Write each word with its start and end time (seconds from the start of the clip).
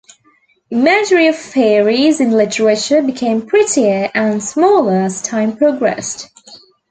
Imagery 0.71 1.27
of 1.27 1.35
fairies 1.37 2.19
in 2.19 2.31
literature 2.31 3.03
became 3.03 3.45
prettier 3.45 4.09
and 4.15 4.43
smaller 4.43 4.95
as 4.95 5.21
time 5.21 5.55
progressed. 5.55 6.27